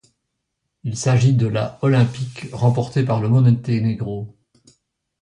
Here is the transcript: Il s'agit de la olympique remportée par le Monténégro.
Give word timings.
Il 0.83 0.97
s'agit 0.97 1.33
de 1.35 1.45
la 1.45 1.77
olympique 1.83 2.47
remportée 2.53 3.05
par 3.05 3.21
le 3.21 3.29
Monténégro. 3.29 4.35